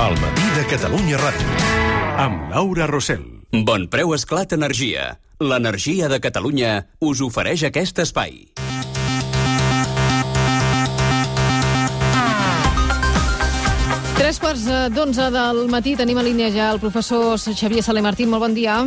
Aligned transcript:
al 0.00 0.16
matí 0.16 0.46
de 0.56 0.62
Catalunya 0.64 1.18
Ràdio. 1.20 1.56
Amb 2.24 2.48
Laura 2.48 2.86
Rossell. 2.88 3.26
Bon 3.68 3.84
preu 3.92 4.14
esclat 4.16 4.54
energia. 4.56 5.18
L'energia 5.44 6.08
de 6.08 6.16
Catalunya 6.24 6.70
us 7.04 7.20
ofereix 7.20 7.66
aquest 7.68 8.00
espai. 8.00 8.48
Tres 14.16 14.40
quarts 14.40 14.64
d'onze 14.96 15.28
del 15.36 15.66
matí 15.68 15.96
tenim 16.00 16.16
a 16.16 16.24
línia 16.24 16.48
ja 16.54 16.70
el 16.72 16.80
professor 16.80 17.36
Xavier 17.36 17.84
Saler 17.84 18.04
Martín. 18.04 18.32
Molt 18.32 18.46
bon 18.46 18.56
dia. 18.56 18.80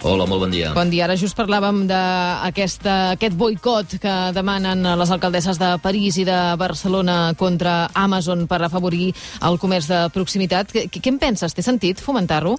Hola, 0.00 0.24
molt 0.24 0.46
bon 0.46 0.52
dia. 0.52 0.70
Bon 0.72 0.88
dia. 0.88 1.04
Ara 1.04 1.16
just 1.20 1.36
parlàvem 1.36 1.82
d'aquest 1.90 3.36
boicot 3.36 3.98
que 4.00 4.14
demanen 4.32 4.86
les 4.96 5.12
alcaldesses 5.12 5.60
de 5.60 5.74
París 5.84 6.16
i 6.16 6.24
de 6.24 6.38
Barcelona 6.56 7.34
contra 7.36 7.90
Amazon 7.92 8.46
per 8.48 8.62
afavorir 8.64 9.10
el 9.44 9.60
comerç 9.60 9.90
de 9.92 10.00
proximitat. 10.14 10.72
Què, 10.72 10.88
què 10.88 11.12
en 11.12 11.20
penses? 11.20 11.52
Té 11.52 11.64
sentit 11.66 12.00
fomentar-ho? 12.00 12.56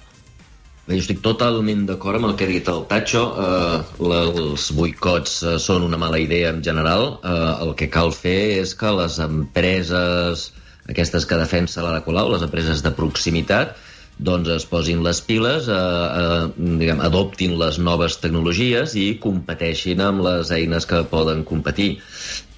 Bé, 0.86 0.94
jo 0.94 1.02
estic 1.02 1.20
totalment 1.22 1.84
d'acord 1.86 2.18
amb 2.18 2.30
el 2.30 2.38
que 2.38 2.46
ha 2.46 2.52
dit 2.52 2.70
el. 2.70 2.86
Uh, 2.86 3.82
la, 4.06 4.22
els 4.30 4.70
boicots 4.78 5.36
uh, 5.42 5.58
són 5.62 5.86
una 5.86 5.98
mala 5.98 6.22
idea 6.22 6.54
en 6.54 6.62
general. 6.62 7.18
Uh, 7.22 7.66
el 7.66 7.74
que 7.78 7.90
cal 7.90 8.14
fer 8.14 8.62
és 8.62 8.74
que 8.78 8.90
les 9.02 9.18
empreses, 9.22 10.52
aquestes 10.90 11.26
que 11.26 11.42
defensa 11.42 11.82
la 11.82 11.96
de 11.98 12.04
Colau, 12.06 12.30
les 12.30 12.46
empreses 12.46 12.86
de 12.86 12.94
proximitat, 12.94 13.74
doncs 14.22 14.52
es 14.54 14.66
posin 14.70 15.02
les 15.04 15.20
piles, 15.26 15.68
eh, 15.68 15.74
eh, 15.74 16.76
diguem, 16.78 17.02
adoptin 17.02 17.58
les 17.60 17.78
noves 17.82 18.18
tecnologies 18.22 18.94
i 18.98 19.18
competeixin 19.22 20.00
amb 20.00 20.24
les 20.26 20.54
eines 20.54 20.86
que 20.86 21.02
poden 21.10 21.44
competir. 21.48 21.96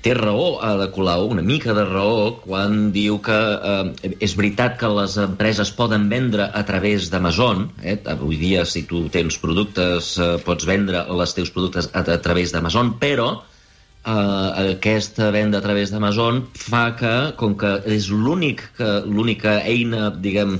Té 0.04 0.12
raó 0.12 0.58
Ada 0.60 0.90
Colau, 0.92 1.30
una 1.32 1.42
mica 1.42 1.72
de 1.72 1.86
raó, 1.88 2.34
quan 2.42 2.90
diu 2.92 3.16
que 3.24 3.38
eh, 3.72 4.10
és 4.26 4.34
veritat 4.36 4.76
que 4.80 4.90
les 4.92 5.16
empreses 5.22 5.72
poden 5.72 6.10
vendre 6.12 6.50
a 6.52 6.62
través 6.68 7.08
d'Amazon. 7.12 7.70
Eh? 7.80 7.96
Avui 8.12 8.36
dia, 8.36 8.66
si 8.68 8.84
tu 8.90 9.06
tens 9.08 9.40
productes, 9.40 10.12
eh, 10.20 10.36
pots 10.44 10.68
vendre 10.68 11.06
els 11.08 11.32
teus 11.32 11.52
productes 11.54 11.88
a, 11.94 12.04
a 12.04 12.20
través 12.20 12.52
d'Amazon, 12.52 12.98
però 13.00 13.30
eh, 13.32 14.68
aquesta 14.76 15.30
venda 15.32 15.62
a 15.62 15.64
través 15.64 15.94
d'Amazon 15.94 16.44
fa 16.52 16.84
que, 17.00 17.14
com 17.40 17.56
que 17.56 17.78
és 17.96 18.12
l'únic 18.12 18.66
l'única 19.08 19.62
eina, 19.64 20.10
diguem, 20.12 20.58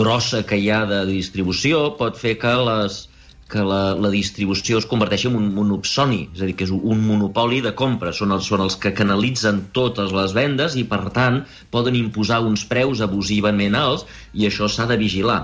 grossa 0.00 0.42
que 0.48 0.58
hi 0.58 0.70
ha 0.72 0.84
de 0.88 1.04
distribució, 1.08 1.88
pot 1.98 2.20
fer 2.20 2.36
que 2.42 2.54
les 2.68 3.02
que 3.52 3.60
la, 3.60 3.92
la 4.00 4.08
distribució 4.08 4.78
es 4.80 4.86
converteixi 4.88 5.28
en 5.28 5.36
un 5.36 5.50
monopsoni, 5.52 6.22
és 6.32 6.40
a 6.40 6.48
dir, 6.48 6.54
que 6.56 6.64
és 6.64 6.72
un 6.72 7.02
monopoli 7.04 7.60
de 7.64 7.74
compra. 7.76 8.14
Són 8.16 8.32
els, 8.32 8.48
són 8.48 8.64
els 8.64 8.78
que 8.80 8.94
canalitzen 8.96 9.66
totes 9.76 10.14
les 10.16 10.32
vendes 10.36 10.78
i, 10.80 10.86
per 10.88 11.02
tant, 11.12 11.42
poden 11.74 11.98
imposar 11.98 12.40
uns 12.48 12.64
preus 12.70 13.04
abusivament 13.04 13.76
alts 13.76 14.06
i 14.32 14.48
això 14.48 14.70
s'ha 14.72 14.88
de 14.88 14.96
vigilar. 15.02 15.42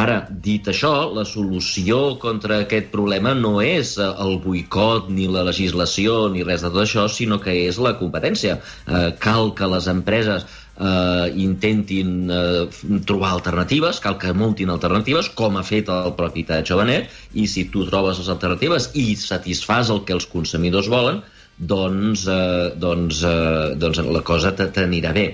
Ara, 0.00 0.20
dit 0.30 0.68
això, 0.70 0.92
la 1.10 1.24
solució 1.26 2.14
contra 2.22 2.60
aquest 2.62 2.92
problema 2.92 3.34
no 3.34 3.56
és 3.60 3.96
eh, 3.98 4.06
el 4.24 4.36
boicot, 4.44 5.08
ni 5.10 5.26
la 5.26 5.42
legislació, 5.48 6.28
ni 6.30 6.46
res 6.46 6.62
de 6.62 6.70
tot 6.70 6.84
això, 6.84 7.08
sinó 7.10 7.40
que 7.42 7.56
és 7.66 7.80
la 7.82 7.96
competència. 7.98 8.60
Eh, 8.86 9.08
cal 9.20 9.50
que 9.58 9.68
les 9.74 9.90
empreses 9.90 10.46
eh, 10.80 11.32
intentin 11.36 12.30
eh, 12.30 12.66
trobar 13.06 13.34
alternatives, 13.36 14.00
cal 14.00 14.16
que 14.18 14.32
muntin 14.36 14.72
alternatives, 14.72 15.28
com 15.36 15.58
ha 15.60 15.64
fet 15.66 15.90
el 15.92 16.14
propi 16.18 16.44
Tacho 16.48 16.78
Benet, 16.80 17.10
i 17.34 17.46
si 17.50 17.66
tu 17.72 17.84
trobes 17.88 18.22
les 18.22 18.30
alternatives 18.32 18.90
i 18.98 19.12
satisfàs 19.20 19.92
el 19.92 20.04
que 20.08 20.16
els 20.16 20.28
consumidors 20.30 20.88
volen, 20.92 21.22
doncs, 21.60 22.26
eh, 22.26 22.72
doncs, 22.80 23.22
eh, 23.28 23.74
doncs 23.76 23.98
la 24.08 24.22
cosa 24.24 24.54
t'anirà 24.56 25.12
bé. 25.16 25.26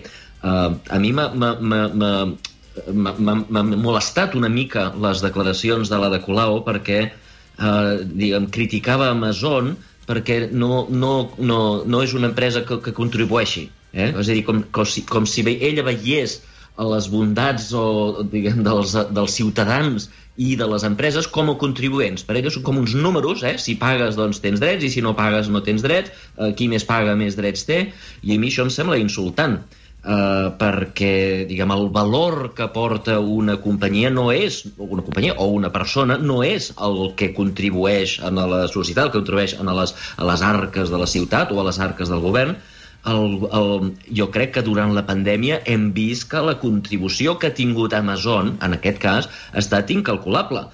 Eh, 0.43 0.71
a 0.91 0.99
mi 0.99 1.13
m'ha 1.15 1.31
molestat 3.87 4.35
una 4.35 4.51
mica 4.51 4.93
les 5.01 5.23
declaracions 5.23 5.89
de 5.89 5.99
la 6.03 6.11
de 6.11 6.21
Colau 6.27 6.65
perquè 6.67 7.01
eh, 7.07 7.95
diguem, 8.03 8.51
criticava 8.51 9.11
Amazon 9.15 9.77
perquè 10.07 10.51
no, 10.53 10.87
no, 10.91 11.31
no, 11.39 11.83
no 11.87 12.03
és 12.03 12.13
una 12.15 12.29
empresa 12.31 12.63
que, 12.67 12.79
que 12.83 12.93
contribueixi 12.95 13.71
Eh? 13.97 14.13
És 14.13 14.29
a 14.29 14.35
dir, 14.37 14.45
com, 14.45 14.61
com, 14.77 14.85
si, 14.85 15.03
com 15.09 15.27
si 15.29 15.43
ella 15.57 15.87
veiés 15.87 16.41
les 16.77 17.09
bondats 17.09 17.71
o, 17.73 17.87
diguem, 18.29 18.61
dels, 18.67 18.93
dels 19.17 19.37
ciutadans 19.39 20.11
i 20.37 20.53
de 20.61 20.67
les 20.69 20.85
empreses 20.85 21.29
com 21.33 21.49
a 21.49 21.57
contribuents. 21.57 22.27
Per 22.27 22.37
elles 22.37 22.59
són 22.59 22.67
com 22.67 22.77
uns 22.83 22.93
números, 22.93 23.41
eh? 23.49 23.57
si 23.63 23.79
pagues 23.81 24.19
doncs 24.19 24.43
tens 24.45 24.61
drets 24.61 24.85
i 24.85 24.93
si 24.93 25.05
no 25.05 25.17
pagues 25.17 25.49
no 25.49 25.65
tens 25.65 25.85
drets, 25.87 26.13
eh, 26.37 26.53
qui 26.59 26.69
més 26.69 26.85
paga 26.85 27.17
més 27.17 27.39
drets 27.39 27.65
té, 27.65 27.81
i 28.23 28.37
a 28.37 28.39
mi 28.43 28.53
això 28.53 28.67
em 28.67 28.73
sembla 28.75 29.01
insultant. 29.01 29.63
Uh, 30.07 30.53
perquè 30.55 31.49
diguem, 31.49 31.73
el 31.75 31.89
valor 31.91 32.53
que 32.55 32.69
porta 32.71 33.17
una 33.19 33.57
companyia 33.59 34.07
no 34.13 34.29
és, 34.31 34.61
una 34.79 35.03
companyia 35.03 35.35
o 35.43 35.49
una 35.51 35.73
persona 35.75 36.15
no 36.23 36.37
és 36.47 36.69
el 36.79 37.01
que 37.19 37.33
contribueix 37.35 38.21
a 38.23 38.31
la 38.31 38.69
societat, 38.71 39.09
el 39.09 39.11
que 39.11 39.19
contribueix 39.19 39.57
a 39.59 39.67
les, 39.67 39.97
a 40.15 40.29
les 40.29 40.45
arques 40.47 40.95
de 40.95 41.01
la 41.03 41.11
ciutat 41.11 41.51
o 41.51 41.59
a 41.59 41.67
les 41.67 41.81
arques 41.83 42.13
del 42.13 42.23
govern, 42.23 42.55
el, 43.13 43.39
el, 43.59 43.95
jo 44.19 44.27
crec 44.35 44.57
que 44.57 44.65
durant 44.67 44.93
la 44.97 45.05
pandèmia 45.07 45.61
hem 45.71 45.91
vist 45.97 46.29
que 46.33 46.43
la 46.43 46.57
contribució 46.63 47.37
que 47.39 47.51
ha 47.51 47.57
tingut 47.57 47.95
Amazon, 47.95 48.57
en 48.63 48.77
aquest 48.77 49.01
cas, 49.03 49.31
ha 49.53 49.63
estat 49.63 49.93
incalculable. 49.95 50.67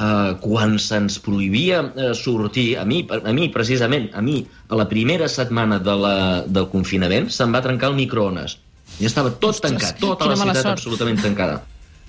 Uh, 0.00 0.38
quan 0.40 0.78
se'ns 0.80 1.18
prohibia 1.20 1.82
uh, 1.82 2.12
sortir, 2.16 2.78
a 2.80 2.86
mi, 2.88 3.02
a 3.10 3.34
mi 3.36 3.50
precisament, 3.52 4.08
a 4.16 4.22
mi, 4.24 4.38
a 4.70 4.78
la 4.78 4.86
primera 4.88 5.28
setmana 5.28 5.76
de 5.82 5.96
la, 5.98 6.14
del 6.46 6.70
confinament, 6.72 7.28
se'm 7.28 7.52
va 7.52 7.60
trencar 7.60 7.90
el 7.90 7.98
microones. 7.98 8.56
Ja 8.96 9.10
estava 9.10 9.34
tot 9.34 9.58
Ostres, 9.58 9.74
tancat, 9.74 10.00
tota 10.00 10.30
la 10.30 10.38
ciutat 10.40 10.70
absolutament 10.72 11.20
tancada. 11.20 11.60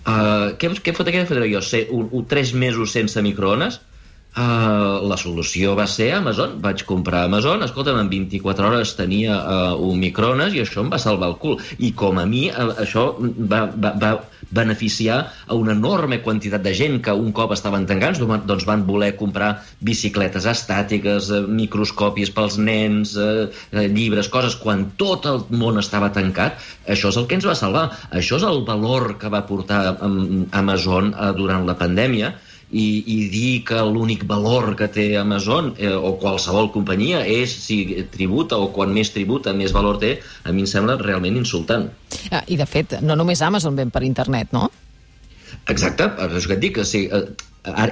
Uh, 0.02 0.54
què, 0.62 0.72
què, 0.82 0.94
fot, 0.96 1.10
què 1.12 1.26
fotré 1.28 1.50
jo? 1.52 1.60
Ser, 1.66 1.84
un, 1.94 2.08
un, 2.16 2.24
tres 2.30 2.56
mesos 2.58 2.96
sense 2.96 3.22
microones? 3.22 3.82
Uh, 4.32 5.04
la 5.12 5.18
solució 5.20 5.74
va 5.76 5.84
ser 5.92 6.06
Amazon. 6.16 6.54
Vaig 6.64 6.86
comprar 6.88 7.26
Amazon, 7.28 7.66
escolta'm, 7.66 7.98
en 8.00 8.08
24 8.08 8.68
hores 8.70 8.94
tenia 8.96 9.36
uh, 9.36 9.74
un 9.84 9.98
microones 10.00 10.54
i 10.56 10.62
això 10.64 10.86
em 10.86 10.92
va 10.94 11.00
salvar 11.04 11.28
el 11.34 11.36
cul. 11.42 11.58
I 11.84 11.90
com 12.00 12.16
a 12.16 12.24
mi, 12.24 12.46
uh, 12.48 12.70
això 12.80 13.10
va, 13.20 13.66
va, 13.76 13.92
va 14.00 14.12
beneficiar 14.56 15.18
a 15.44 15.58
una 15.60 15.76
enorme 15.76 16.22
quantitat 16.24 16.64
de 16.64 16.72
gent 16.80 16.96
que 17.04 17.12
un 17.12 17.34
cop 17.36 17.52
estaven 17.52 17.84
tancats 17.90 18.22
doncs 18.24 18.64
van 18.70 18.86
voler 18.88 19.10
comprar 19.20 19.50
bicicletes 19.84 20.48
estàtiques, 20.48 21.28
uh, 21.36 21.42
microscopis 21.52 22.32
pels 22.32 22.56
nens, 22.56 23.18
uh, 23.20 23.50
llibres, 23.76 24.32
coses, 24.32 24.56
quan 24.56 24.94
tot 25.02 25.28
el 25.28 25.44
món 25.60 25.82
estava 25.84 26.08
tancat, 26.16 26.56
això 26.88 27.12
és 27.12 27.20
el 27.20 27.28
que 27.28 27.36
ens 27.36 27.50
va 27.52 27.58
salvar. 27.60 27.84
Això 28.16 28.40
és 28.40 28.48
el 28.48 28.64
valor 28.64 29.18
que 29.20 29.34
va 29.36 29.44
portar 29.52 29.82
um, 30.08 30.48
Amazon 30.56 31.12
uh, 31.12 31.34
durant 31.36 31.68
la 31.68 31.76
pandèmia, 31.84 32.32
i, 32.72 33.04
i 33.14 33.18
dir 33.32 33.52
que 33.68 33.80
l'únic 33.84 34.24
valor 34.28 34.74
que 34.80 34.88
té 34.92 35.08
Amazon 35.20 35.74
eh, 35.78 35.92
o 35.92 36.16
qualsevol 36.22 36.72
companyia 36.72 37.22
és 37.28 37.54
si 37.66 37.84
tributa 38.14 38.60
o 38.60 38.72
quan 38.76 38.94
més 38.96 39.12
tributa 39.12 39.54
més 39.54 39.76
valor 39.76 40.00
té, 40.02 40.18
a 40.44 40.56
mi 40.56 40.64
em 40.66 40.72
sembla 40.72 40.98
realment 41.02 41.40
insultant. 41.42 41.90
Ah, 42.32 42.44
I 42.48 42.58
de 42.60 42.68
fet, 42.70 43.00
no 43.04 43.18
només 43.20 43.44
Amazon 43.44 43.76
ven 43.76 43.92
per 43.92 44.06
internet, 44.08 44.56
no? 44.56 44.70
Exacte, 45.70 46.08
és 46.32 46.48
que 46.48 46.56
et 46.56 46.62
dic 46.64 46.78
que 46.80 46.86
sí, 46.88 47.06
eh, 47.12 47.26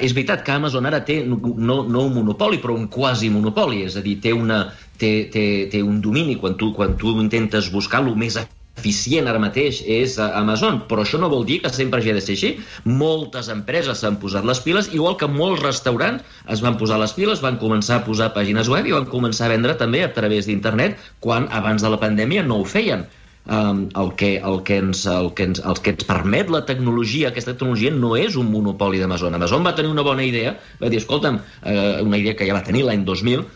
és 0.02 0.16
veritat 0.16 0.42
que 0.46 0.56
Amazon 0.56 0.88
ara 0.90 1.04
té 1.06 1.20
no, 1.28 1.38
no 1.86 2.06
un 2.08 2.14
monopoli, 2.16 2.58
però 2.62 2.74
un 2.74 2.88
quasi 2.90 3.30
monopoli, 3.30 3.84
és 3.86 4.00
a 4.00 4.06
dir, 4.06 4.18
té, 4.24 4.34
una, 4.34 4.64
té, 4.98 5.30
té, 5.34 5.44
té 5.72 5.84
un 5.86 6.00
domini. 6.02 6.40
Quan 6.42 6.58
tu, 6.58 6.72
quan 6.74 6.96
tu 6.98 7.14
intentes 7.22 7.70
buscar 7.72 8.02
el 8.02 8.16
més 8.18 8.40
eficient 8.80 9.28
ara 9.30 9.42
mateix 9.44 9.84
és 9.84 10.18
Amazon, 10.24 10.82
però 10.90 11.04
això 11.04 11.20
no 11.22 11.30
vol 11.32 11.46
dir 11.48 11.60
que 11.64 11.72
sempre 11.76 12.00
hagi 12.00 12.16
de 12.16 12.24
ser 12.24 12.36
així. 12.38 12.52
Moltes 12.88 13.52
empreses 13.54 14.02
s'han 14.02 14.20
posat 14.24 14.48
les 14.48 14.64
piles, 14.66 14.92
igual 14.96 15.20
que 15.20 15.30
molts 15.30 15.64
restaurants 15.66 16.26
es 16.50 16.64
van 16.66 16.80
posar 16.80 17.00
les 17.04 17.14
piles, 17.18 17.44
van 17.46 17.60
començar 17.62 18.00
a 18.00 18.06
posar 18.08 18.34
pàgines 18.36 18.72
web 18.72 18.88
i 18.88 18.96
van 18.96 19.08
començar 19.12 19.48
a 19.48 19.54
vendre 19.54 19.76
també 19.80 20.04
a 20.06 20.12
través 20.16 20.50
d'internet, 20.50 20.98
quan 21.20 21.50
abans 21.52 21.84
de 21.84 21.92
la 21.92 22.02
pandèmia 22.02 22.46
no 22.48 22.62
ho 22.64 22.68
feien. 22.68 23.08
Um, 23.50 23.88
el, 23.98 24.12
que, 24.14 24.36
el, 24.46 24.60
que 24.62 24.76
ens, 24.78 25.06
el, 25.10 25.32
que 25.34 25.48
ens, 25.50 25.62
el 25.66 25.80
que 25.82 25.96
ens 25.96 26.06
permet 26.06 26.52
la 26.54 26.62
tecnologia, 26.68 27.32
aquesta 27.32 27.56
tecnologia 27.56 27.90
no 27.96 28.12
és 28.20 28.36
un 28.38 28.52
monopoli 28.52 29.00
d'Amazon. 29.02 29.34
Amazon 29.40 29.66
va 29.66 29.74
tenir 29.78 29.90
una 29.90 30.06
bona 30.06 30.26
idea, 30.28 30.52
va 30.78 30.92
dir, 30.92 31.00
escolta'm, 31.02 31.40
uh, 31.40 31.80
una 32.06 32.20
idea 32.22 32.36
que 32.38 32.46
ja 32.46 32.54
va 32.54 32.62
tenir 32.68 32.84
l'any 32.86 33.08
2000, 33.08 33.48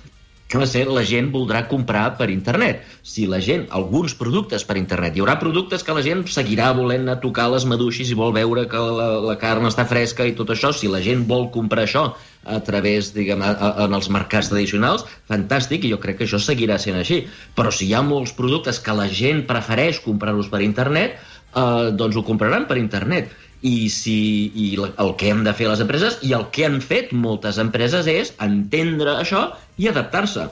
va 0.62 0.68
ser 0.70 0.84
la 0.88 1.04
gent 1.08 1.30
voldrà 1.34 1.64
comprar 1.70 2.04
per 2.20 2.30
internet. 2.34 2.84
Si 3.02 3.26
la 3.30 3.40
gent, 3.44 3.66
alguns 3.80 4.16
productes 4.20 4.66
per 4.68 4.78
internet, 4.80 5.16
hi 5.16 5.24
haurà 5.24 5.38
productes 5.42 5.86
que 5.86 5.96
la 5.96 6.04
gent 6.06 6.26
seguirà 6.36 6.72
volent 6.78 7.06
anar 7.06 7.18
a 7.18 7.24
tocar 7.24 7.48
les 7.54 7.66
maduixis 7.70 8.12
i 8.12 8.18
vol 8.20 8.34
veure 8.36 8.66
que 8.72 8.82
la, 9.00 9.08
la 9.24 9.38
carn 9.42 9.70
està 9.70 9.86
fresca 9.90 10.28
i 10.28 10.36
tot 10.38 10.54
això, 10.54 10.74
si 10.76 10.92
la 10.92 11.02
gent 11.06 11.26
vol 11.30 11.50
comprar 11.54 11.88
això 11.88 12.06
a 12.44 12.60
través, 12.68 13.14
diguem, 13.16 13.42
a, 13.42 13.54
a, 13.54 13.72
en 13.86 13.96
els 13.96 14.10
mercats 14.12 14.52
tradicionals, 14.52 15.06
fantàstic, 15.32 15.86
i 15.88 15.94
jo 15.94 16.02
crec 16.04 16.20
que 16.20 16.28
això 16.28 16.42
seguirà 16.44 16.78
sent 16.82 17.00
així. 17.00 17.24
Però 17.56 17.72
si 17.72 17.88
hi 17.88 17.96
ha 17.96 18.04
molts 18.04 18.36
productes 18.36 18.82
que 18.84 18.98
la 18.98 19.08
gent 19.08 19.46
prefereix 19.50 20.04
comprar-los 20.04 20.52
per 20.52 20.64
internet, 20.66 21.16
eh, 21.56 21.90
doncs 21.96 22.20
ho 22.20 22.28
compraran 22.28 22.68
per 22.68 22.82
internet 22.82 23.32
i, 23.64 23.90
si, 23.90 24.18
i 24.60 24.68
el 24.84 25.14
que 25.20 25.32
hem 25.32 25.44
de 25.48 25.54
fer 25.56 25.70
les 25.72 25.82
empreses 25.84 26.20
i 26.28 26.34
el 26.36 26.46
que 26.56 26.68
han 26.68 26.80
fet 26.84 27.14
moltes 27.16 27.60
empreses 27.62 28.10
és 28.12 28.34
entendre 28.44 29.16
això 29.22 29.46
i 29.80 29.88
adaptar-se. 29.90 30.50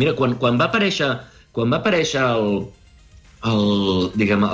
Mira, 0.00 0.12
quan, 0.18 0.36
quan 0.40 0.60
va 0.60 0.68
aparèixer, 0.68 1.10
quan 1.56 1.72
va 1.72 1.80
aparèixer 1.80 2.20
el, 2.20 2.66
el, 3.48 4.10
diguem, 4.20 4.44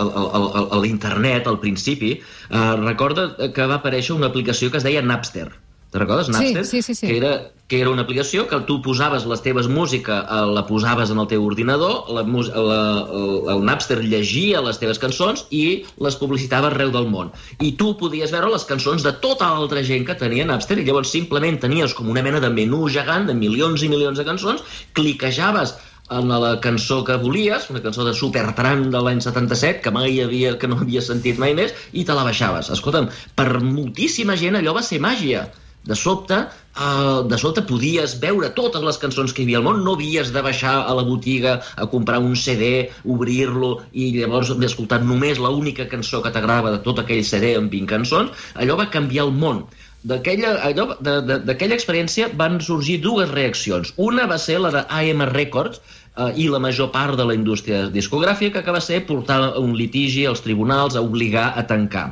l'internet 0.85 1.49
al 1.51 1.59
principi, 1.63 2.15
eh, 2.21 2.75
recorda 2.85 3.31
que 3.55 3.67
va 3.67 3.81
aparèixer 3.81 4.15
una 4.17 4.31
aplicació 4.31 4.71
que 4.71 4.79
es 4.79 4.87
deia 4.87 5.03
Napster. 5.03 5.49
Te 5.91 6.03
recordes, 6.03 6.31
Napster? 6.31 6.65
Sí, 6.65 6.83
sí, 6.83 6.95
sí, 6.95 7.01
sí. 7.03 7.09
Que, 7.09 7.17
era, 7.19 7.35
que 7.71 7.79
era 7.81 7.91
una 7.95 8.03
aplicació 8.03 8.49
que 8.51 8.59
tu 8.67 8.81
posaves 8.83 9.23
les 9.31 9.41
teves 9.45 9.69
música, 9.71 10.17
eh, 10.27 10.41
la 10.57 10.65
posaves 10.67 11.13
en 11.15 11.21
el 11.23 11.29
teu 11.31 11.45
ordinador, 11.47 12.09
la, 12.17 12.25
mus- 12.27 12.51
la, 12.51 12.81
el, 13.15 13.37
el 13.55 13.63
Napster 13.69 14.01
llegia 14.03 14.59
les 14.67 14.81
teves 14.83 14.99
cançons 14.99 15.45
i 15.55 15.63
les 16.03 16.17
publicitava 16.19 16.67
arreu 16.73 16.91
del 16.91 17.07
món. 17.13 17.31
I 17.63 17.73
tu 17.79 17.93
podies 18.01 18.35
veure 18.35 18.51
les 18.51 18.67
cançons 18.67 19.07
de 19.07 19.13
tota 19.23 19.53
l'altra 19.55 19.85
gent 19.87 20.03
que 20.09 20.19
tenia 20.19 20.49
Napster 20.51 20.81
i 20.83 20.85
llavors 20.89 21.15
simplement 21.15 21.61
tenies 21.63 21.95
com 21.95 22.11
una 22.11 22.27
mena 22.27 22.43
de 22.43 22.51
menú 22.51 22.89
gegant 22.91 23.31
de 23.31 23.39
milions 23.39 23.87
i 23.87 23.93
milions 23.95 24.19
de 24.19 24.27
cançons, 24.27 24.67
cliquejaves 24.99 25.77
en 26.11 26.27
la 26.43 26.57
cançó 26.59 27.05
que 27.07 27.15
volies, 27.23 27.69
una 27.71 27.81
cançó 27.85 28.03
de 28.03 28.13
Supertramp 28.19 28.89
de 28.91 28.99
l'any 29.07 29.21
77, 29.23 29.79
que 29.85 29.93
mai 29.95 30.19
havia, 30.25 30.57
que 30.59 30.67
no 30.67 30.81
havia 30.83 31.03
sentit 31.07 31.39
mai 31.39 31.55
més, 31.55 31.71
i 31.95 32.03
te 32.05 32.17
la 32.19 32.25
baixaves. 32.27 32.73
Escolta'm, 32.75 33.07
per 33.39 33.61
moltíssima 33.63 34.35
gent 34.35 34.59
allò 34.59 34.75
va 34.75 34.83
ser 34.83 34.99
màgia. 35.07 35.47
De 35.87 35.95
sobte, 35.97 36.37
de 36.81 37.39
sobte 37.41 37.63
podies 37.69 38.15
veure 38.23 38.49
totes 38.57 38.85
les 38.87 38.99
cançons 39.03 39.35
que 39.35 39.43
hi 39.43 39.49
havia 39.49 39.59
al 39.61 39.67
món, 39.67 39.83
no 39.85 39.97
havies 39.99 40.33
de 40.33 40.43
baixar 40.47 40.79
a 40.81 40.95
la 40.97 41.05
botiga 41.05 41.59
a 41.77 41.87
comprar 41.93 42.21
un 42.25 42.37
CD, 42.37 42.89
obrir-lo 43.05 43.75
i 43.93 44.11
llavors 44.17 44.55
haver 44.55 44.71
escoltat 44.71 45.05
només 45.05 45.43
l'única 45.43 45.89
cançó 45.91 46.23
que 46.25 46.33
t'agradava 46.33 46.73
de 46.73 46.81
tot 46.87 47.03
aquell 47.03 47.23
CD 47.25 47.55
amb 47.59 47.71
20 47.73 47.91
cançons, 47.95 48.49
allò 48.57 48.79
va 48.81 48.89
canviar 48.97 49.29
el 49.29 49.37
món 49.45 49.65
d'aquella 50.01 51.77
experiència 51.77 52.31
van 52.43 52.57
sorgir 52.65 53.01
dues 53.05 53.29
reaccions. 53.35 53.93
Una 54.01 54.25
va 54.31 54.39
ser 54.41 54.57
la 54.65 54.71
de 54.73 54.85
AM 54.89 55.27
Records 55.29 55.83
eh, 56.17 56.33
i 56.37 56.49
la 56.49 56.59
major 56.59 56.89
part 56.95 57.19
de 57.21 57.27
la 57.29 57.37
indústria 57.37 57.83
discogràfica 57.93 58.65
que 58.65 58.73
va 58.73 58.81
ser 58.81 59.05
portar 59.11 59.59
un 59.61 59.77
litigi 59.77 60.25
als 60.27 60.41
tribunals 60.41 60.97
a 60.97 61.05
obligar 61.05 61.53
a 61.53 61.67
tancar. 61.67 62.07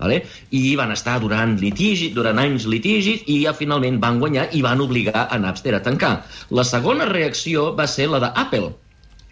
Vale? 0.00 0.22
I 0.50 0.74
van 0.78 0.90
estar 0.94 1.18
durant 1.22 1.54
litigi, 1.60 2.10
durant 2.14 2.40
anys 2.42 2.66
litigis 2.70 3.26
i 3.30 3.40
ja 3.44 3.54
finalment 3.54 4.00
van 4.02 4.18
guanyar 4.22 4.48
i 4.58 4.62
van 4.66 4.82
obligar 4.82 5.28
a 5.30 5.38
Napster 5.38 5.76
a 5.76 5.82
tancar. 5.84 6.14
La 6.50 6.64
segona 6.66 7.06
reacció 7.10 7.70
va 7.78 7.86
ser 7.90 8.08
la 8.10 8.22
d'Apple, 8.24 8.72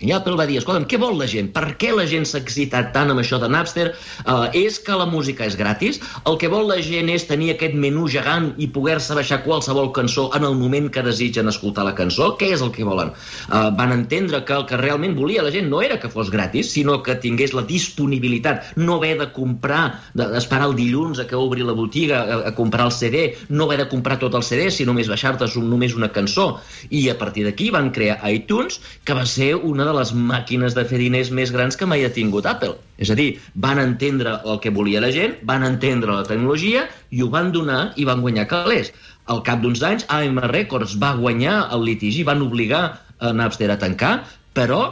i 0.02 0.12
Apple 0.14 0.36
va 0.38 0.46
dir, 0.48 0.58
escolta'm, 0.60 0.86
què 0.90 0.98
vol 1.00 1.18
la 1.18 1.26
gent? 1.30 1.50
Per 1.54 1.74
què 1.80 1.90
la 1.94 2.04
gent 2.06 2.24
s'ha 2.28 2.40
excitat 2.42 2.92
tant 2.94 3.10
amb 3.12 3.22
això 3.22 3.40
de 3.42 3.48
Napster? 3.50 3.88
Uh, 4.26 4.46
és 4.56 4.78
que 4.82 4.96
la 4.98 5.06
música 5.10 5.46
és 5.48 5.56
gratis? 5.58 6.00
El 6.28 6.38
que 6.38 6.50
vol 6.52 6.68
la 6.70 6.78
gent 6.84 7.10
és 7.12 7.26
tenir 7.28 7.50
aquest 7.54 7.74
menú 7.74 8.06
gegant 8.12 8.52
i 8.62 8.68
poder-se 8.72 9.16
baixar 9.18 9.42
qualsevol 9.46 9.90
cançó 9.96 10.28
en 10.38 10.46
el 10.46 10.54
moment 10.60 10.90
que 10.94 11.02
desitgen 11.02 11.50
escoltar 11.50 11.86
la 11.88 11.94
cançó? 11.98 12.32
Què 12.38 12.52
és 12.54 12.62
el 12.62 12.70
que 12.74 12.86
volen? 12.86 13.10
Uh, 13.48 13.70
van 13.78 13.94
entendre 13.96 14.42
que 14.46 14.54
el 14.56 14.66
que 14.70 14.78
realment 14.80 15.16
volia 15.18 15.42
la 15.42 15.52
gent 15.54 15.70
no 15.72 15.82
era 15.82 15.98
que 16.00 16.10
fos 16.12 16.30
gratis, 16.30 16.70
sinó 16.76 17.00
que 17.02 17.18
tingués 17.18 17.54
la 17.56 17.66
disponibilitat, 17.66 18.76
no 18.76 19.00
haver 19.00 19.16
de 19.18 19.30
comprar, 19.34 19.98
de- 20.14 20.30
d'esperar 20.32 20.70
el 20.70 20.76
dilluns 20.78 21.18
a 21.18 21.26
que 21.26 21.36
obri 21.38 21.66
la 21.66 21.74
botiga 21.74 22.22
a, 22.22 22.40
a 22.50 22.54
comprar 22.54 22.86
el 22.86 22.92
CD, 22.92 23.36
no 23.48 23.64
haver 23.66 23.82
de 23.84 23.88
comprar 23.90 24.18
tot 24.22 24.34
el 24.38 24.46
CD, 24.46 24.70
sinó 24.70 24.92
només 24.92 25.08
baixar-te 25.08 25.48
només 25.62 25.94
una 25.96 26.10
cançó. 26.12 26.60
I 26.90 27.08
a 27.10 27.16
partir 27.18 27.46
d'aquí 27.46 27.70
van 27.72 27.90
crear 27.92 28.18
iTunes, 28.30 28.80
que 29.04 29.16
va 29.16 29.24
ser 29.26 29.54
una 29.56 29.86
de 29.88 29.91
les 29.96 30.12
màquines 30.14 30.74
de 30.76 30.84
fer 30.88 30.98
diners 31.00 31.30
més 31.34 31.52
grans 31.54 31.78
que 31.78 31.88
mai 31.88 32.04
ha 32.06 32.12
tingut 32.12 32.46
Apple. 32.48 32.76
És 32.98 33.10
a 33.12 33.16
dir, 33.18 33.28
van 33.54 33.80
entendre 33.82 34.38
el 34.48 34.60
que 34.64 34.72
volia 34.74 35.02
la 35.04 35.12
gent, 35.14 35.36
van 35.48 35.66
entendre 35.66 36.14
la 36.16 36.26
tecnologia 36.28 36.86
i 37.10 37.22
ho 37.22 37.28
van 37.32 37.52
donar 37.54 37.82
i 37.96 38.06
van 38.08 38.24
guanyar 38.24 38.48
calés. 38.50 38.92
Al 39.32 39.42
cap 39.46 39.62
d'uns 39.62 39.82
anys, 39.86 40.06
AM 40.08 40.40
Records 40.50 40.96
va 41.02 41.14
guanyar 41.18 41.68
el 41.74 41.86
litigi, 41.86 42.24
van 42.26 42.42
obligar 42.42 42.84
a 43.22 43.32
Napster 43.36 43.70
a 43.70 43.78
tancar, 43.78 44.16
però 44.56 44.82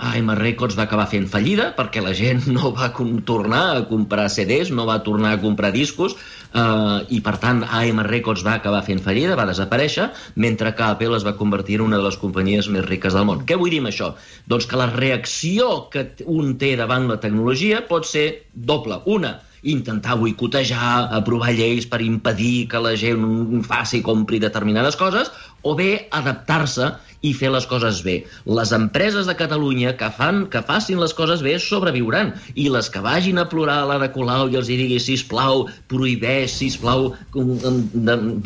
AM 0.00 0.32
Records 0.38 0.76
va 0.78 0.86
acabar 0.88 1.06
fent 1.10 1.26
fallida 1.30 1.70
perquè 1.76 2.02
la 2.04 2.14
gent 2.16 2.46
no 2.56 2.72
va 2.76 2.90
tornar 3.28 3.62
a 3.74 3.82
comprar 3.88 4.28
CDs, 4.32 4.72
no 4.74 4.86
va 4.88 5.00
tornar 5.06 5.34
a 5.36 5.40
comprar 5.42 5.72
discos 5.74 6.16
eh, 6.16 6.98
i 7.16 7.20
per 7.24 7.36
tant 7.42 7.62
AM 7.64 8.02
Records 8.08 8.44
va 8.46 8.56
acabar 8.58 8.82
fent 8.86 9.02
fallida, 9.04 9.36
va 9.38 9.48
desaparèixer, 9.50 10.10
mentre 10.36 10.74
que 10.76 10.86
Apple 10.88 11.18
es 11.18 11.26
va 11.26 11.36
convertir 11.38 11.80
en 11.80 11.88
una 11.90 12.00
de 12.00 12.06
les 12.08 12.18
companyies 12.20 12.70
més 12.72 12.86
riques 12.88 13.16
del 13.16 13.28
món. 13.28 13.44
Què 13.46 13.58
vull 13.60 13.72
dir 13.74 13.82
amb 13.84 13.92
això? 13.92 14.14
Doncs 14.50 14.66
que 14.70 14.80
la 14.80 14.90
reacció 14.94 15.70
que 15.92 16.08
un 16.26 16.56
té 16.60 16.74
davant 16.80 17.08
la 17.10 17.20
tecnologia 17.22 17.84
pot 17.88 18.08
ser 18.08 18.26
doble. 18.54 19.02
Una, 19.10 19.36
intentar 19.62 20.16
boicotejar, 20.16 21.10
aprovar 21.16 21.52
lleis 21.52 21.86
per 21.86 22.00
impedir 22.04 22.68
que 22.70 22.80
la 22.80 22.94
gent 22.96 23.62
faci 23.66 24.00
i 24.00 24.04
compri 24.04 24.40
determinades 24.40 24.96
coses, 24.96 25.30
o 25.62 25.74
bé 25.76 26.08
adaptar-se 26.16 26.88
i 27.22 27.32
fer 27.36 27.50
les 27.52 27.66
coses 27.68 28.00
bé. 28.06 28.16
Les 28.48 28.72
empreses 28.76 29.28
de 29.28 29.34
Catalunya 29.36 29.92
que 30.00 30.08
fan 30.16 30.44
que 30.52 30.62
facin 30.66 31.00
les 31.02 31.14
coses 31.16 31.42
bé 31.44 31.56
sobreviuran 31.60 32.32
i 32.54 32.68
les 32.72 32.88
que 32.92 33.02
vagin 33.04 33.40
a 33.40 33.46
plorar 33.50 33.80
a 33.82 33.88
l'Ada 33.90 34.10
Colau 34.14 34.48
i 34.48 34.56
els 34.60 34.70
hi 34.70 34.78
digui 34.80 35.00
sisplau, 35.02 35.66
prohibeix, 35.92 36.54
sisplau, 36.56 37.12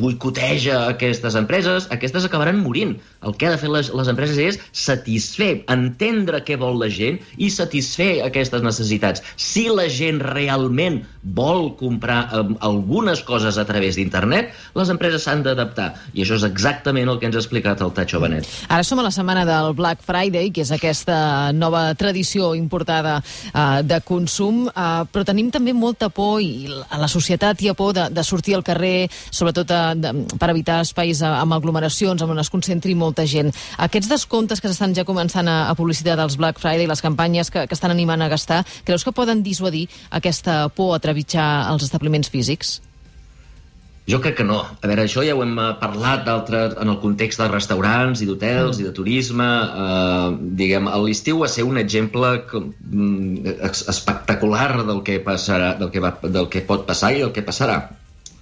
boicoteja 0.01 0.85
aquestes 0.91 1.39
empreses, 1.39 1.89
aquestes 1.95 2.27
acabaran 2.27 2.63
morint. 2.65 2.97
El 3.25 3.37
que 3.39 3.49
ha 3.49 3.55
de 3.55 3.61
fer 3.61 3.71
les, 3.73 3.91
les 3.95 4.11
empreses 4.13 4.39
és 4.39 4.61
satisfer, 4.73 5.65
entendre 5.73 6.43
què 6.45 6.59
vol 6.61 6.79
la 6.81 6.91
gent 6.93 7.21
i 7.37 7.51
satisfer 7.53 8.25
aquestes 8.27 8.65
necessitats. 8.65 9.25
Si 9.41 9.67
la 9.73 9.89
gent 9.93 10.21
realment 10.23 11.03
vol 11.25 11.73
comprar 11.81 12.21
eh, 12.29 12.43
algunes 12.61 13.23
coses 13.25 13.59
a 13.59 13.65
través 13.65 13.97
d'internet, 13.97 14.53
les 14.77 14.91
empreses 14.93 15.25
s'han 15.25 15.43
d'adaptar. 15.45 15.91
I 16.13 16.25
això 16.25 16.37
és 16.39 16.47
exactament 16.47 17.09
el 17.09 17.19
que 17.21 17.29
ens 17.31 17.39
ha 17.39 17.43
explicat 17.43 17.81
el 17.85 17.95
Tacho 17.97 18.21
Benet. 18.21 18.49
Ara 18.69 18.85
som 18.85 19.01
a 19.01 19.07
la 19.07 19.13
setmana 19.15 19.45
del 19.49 19.73
Black 19.77 20.05
Friday, 20.05 20.51
que 20.55 20.65
és 20.65 20.73
aquesta 20.75 21.53
nova 21.57 21.87
tradició 21.99 22.53
importada 22.59 23.19
uh, 23.21 23.81
de 23.83 24.01
consum, 24.05 24.67
uh, 24.69 25.05
però 25.11 25.25
tenim 25.27 25.51
també 25.55 25.73
molta 25.73 26.11
por, 26.13 26.43
i 26.45 26.69
a 26.69 27.01
la 27.01 27.09
societat 27.11 27.63
hi 27.63 27.73
ha 27.73 27.77
por 27.79 27.95
de, 27.97 28.09
de 28.13 28.25
sortir 28.27 28.59
al 28.59 28.67
carrer, 28.67 29.09
sobretot 29.31 29.73
uh, 29.73 29.95
de, 29.97 30.13
per 30.39 30.51
evitar 30.53 30.83
espais 30.85 31.23
amb 31.25 31.57
aglomeracions, 31.57 32.23
on 32.23 32.39
es 32.39 32.53
concentri 32.53 32.95
molta 33.15 33.27
gent. 33.31 33.53
Aquests 33.79 34.11
descomptes 34.11 34.61
que 34.61 34.69
s'estan 34.71 34.95
ja 34.95 35.05
començant 35.07 35.47
a, 35.49 35.69
a 35.71 35.75
publicitar 35.79 36.17
dels 36.19 36.35
Black 36.37 36.59
Friday, 36.59 36.89
les 36.91 37.01
campanyes 37.05 37.51
que, 37.51 37.67
que 37.71 37.75
estan 37.79 37.95
animant 37.95 38.23
a 38.23 38.29
gastar, 38.29 38.65
creus 38.85 39.05
que 39.07 39.15
poden 39.15 39.43
dissuadir 39.47 39.87
aquesta 40.11 40.69
por 40.75 40.97
a 40.97 40.99
trepitjar 40.99 41.71
els 41.71 41.87
establiments 41.87 42.29
físics? 42.33 42.81
Jo 44.05 44.19
crec 44.21 44.35
que 44.37 44.45
no. 44.45 44.59
A 44.83 44.89
veure, 44.91 45.07
això 45.07 45.23
ja 45.25 45.33
ho 45.33 45.41
hem 45.41 45.55
eh, 45.57 45.71
parlat 45.81 46.27
d'altres 46.27 46.75
en 46.77 46.91
el 46.93 46.99
context 47.01 47.41
de 47.41 47.47
restaurants 47.49 48.21
i 48.21 48.27
d'hotels 48.29 48.83
i 48.83 48.85
de 48.85 48.93
turisme. 48.93 49.47
Eh, 49.47 50.35
diguem, 50.59 50.91
l'estiu 51.07 51.39
va 51.41 51.49
ser 51.49 51.65
un 51.65 51.79
exemple 51.81 52.35
mm, 52.45 53.55
es- 53.71 53.87
espectacular 53.89 54.83
del 54.85 55.01
que 55.07 55.21
passarà, 55.25 55.73
del 55.79 55.89
que, 55.95 56.03
va, 56.05 56.17
del 56.27 56.51
que 56.53 56.61
pot 56.69 56.85
passar 56.85 57.15
i 57.15 57.23
del 57.23 57.33
que 57.33 57.47
passarà. 57.47 57.79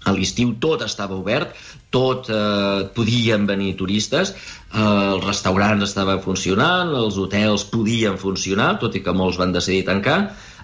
A 0.04 0.12
l'estiu 0.16 0.56
tot 0.62 0.82
estava 0.82 1.14
obert, 1.14 1.52
tot 1.94 2.30
eh, 2.32 2.86
podien 2.96 3.44
venir 3.46 3.74
turistes, 3.78 4.32
eh, 4.34 4.78
els 4.82 5.26
restaurants 5.26 5.84
estaven 5.86 6.22
funcionant, 6.24 6.90
els 7.02 7.18
hotels 7.22 7.68
podien 7.70 8.18
funcionar, 8.18 8.72
tot 8.82 8.96
i 8.98 9.04
que 9.04 9.14
molts 9.14 9.38
van 9.38 9.54
decidir 9.54 9.84
tancar, 9.90 10.18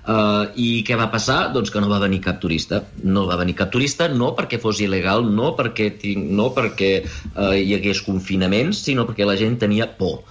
Uh, 0.09 0.49
I 0.57 0.69
què 0.89 0.97
va 0.97 1.11
passar? 1.13 1.51
Doncs 1.53 1.69
que 1.73 1.81
no 1.85 1.91
va 1.91 1.99
venir 2.01 2.23
cap 2.25 2.39
turista. 2.41 2.81
No 3.05 3.27
va 3.29 3.37
venir 3.37 3.53
cap 3.59 3.69
turista, 3.75 4.07
no 4.09 4.31
perquè 4.39 4.57
fos 4.63 4.81
il·legal, 4.81 5.27
no 5.37 5.51
perquè, 5.59 5.91
tinc, 6.01 6.31
no 6.39 6.49
perquè 6.57 6.93
uh, 7.03 7.53
hi 7.53 7.75
hagués 7.77 8.01
confinaments, 8.07 8.81
sinó 8.87 9.05
perquè 9.09 9.29
la 9.29 9.37
gent 9.37 9.59
tenia 9.61 9.91
por. 9.99 10.23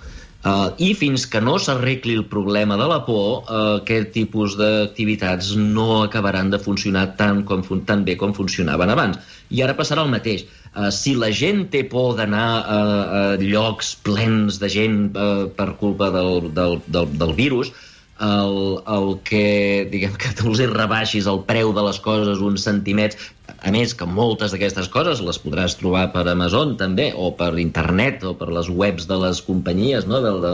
Uh, 0.47 0.69
I 0.79 0.93
fins 0.95 1.25
que 1.27 1.41
no 1.43 1.57
s'arregli 1.59 2.13
el 2.15 2.23
problema 2.31 2.77
de 2.79 2.85
la 2.87 3.01
por, 3.03 3.41
uh, 3.41 3.79
aquest 3.81 4.13
tipus 4.15 4.53
d'activitats 4.55 5.49
no 5.59 6.03
acabaran 6.05 6.53
de 6.53 6.59
funcionar 6.61 7.07
tan, 7.19 7.41
com, 7.49 7.65
tan 7.89 8.05
bé 8.07 8.15
com 8.21 8.35
funcionaven 8.37 8.93
abans. 8.93 9.17
I 9.51 9.65
ara 9.65 9.75
passarà 9.75 10.05
el 10.05 10.13
mateix. 10.13 10.45
Uh, 10.71 10.87
si 10.93 11.17
la 11.19 11.33
gent 11.35 11.65
té 11.73 11.83
por 11.91 12.15
d'anar 12.19 12.47
a, 12.61 12.79
a 13.19 13.25
llocs 13.41 13.95
plens 14.07 14.61
de 14.61 14.71
gent 14.71 15.01
uh, 15.17 15.49
per 15.57 15.73
culpa 15.81 16.13
del, 16.15 16.47
del, 16.55 16.79
del, 16.87 17.11
del 17.17 17.35
virus, 17.35 17.73
el, 18.21 18.79
el 18.87 19.09
que, 19.27 19.87
diguem, 19.91 20.15
que 20.21 20.31
tu 20.37 20.53
els 20.53 20.63
rebaixis 20.71 21.27
el 21.29 21.43
preu 21.49 21.73
de 21.75 21.83
les 21.85 21.99
coses 22.01 22.39
uns 22.41 22.63
centimets, 22.65 23.19
a 23.47 23.71
més 23.73 23.93
que 23.97 24.05
moltes 24.07 24.53
d'aquestes 24.53 24.89
coses 24.93 25.21
les 25.25 25.39
podràs 25.41 25.77
trobar 25.79 26.07
per 26.13 26.25
Amazon 26.29 26.75
també, 26.79 27.07
o 27.15 27.31
per 27.37 27.53
internet, 27.61 28.23
o 28.27 28.33
per 28.37 28.49
les 28.53 28.69
webs 28.69 29.07
de 29.09 29.17
les 29.23 29.41
companyies, 29.45 30.07
no? 30.09 30.21
de, 30.23 30.33
de, 30.43 30.53